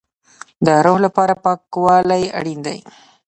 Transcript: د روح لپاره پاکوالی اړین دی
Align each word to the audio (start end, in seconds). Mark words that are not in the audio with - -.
د 0.65 0.67
روح 0.85 0.97
لپاره 1.05 1.33
پاکوالی 1.43 2.23
اړین 2.39 2.59
دی 2.65 2.79